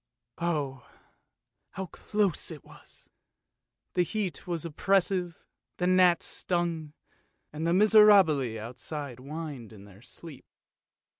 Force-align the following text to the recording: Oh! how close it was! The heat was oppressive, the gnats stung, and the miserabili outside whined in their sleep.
Oh! 0.39 0.89
how 1.73 1.85
close 1.85 2.49
it 2.49 2.63
was! 2.65 3.11
The 3.93 4.01
heat 4.01 4.47
was 4.47 4.65
oppressive, 4.65 5.37
the 5.77 5.85
gnats 5.85 6.25
stung, 6.25 6.93
and 7.53 7.67
the 7.67 7.71
miserabili 7.71 8.57
outside 8.57 9.19
whined 9.19 9.71
in 9.71 9.85
their 9.85 10.01
sleep. 10.01 10.45